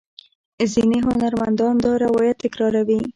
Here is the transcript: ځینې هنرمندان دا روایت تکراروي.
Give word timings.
ځینې 0.73 0.97
هنرمندان 1.07 1.75
دا 1.83 1.91
روایت 2.05 2.37
تکراروي. 2.43 2.99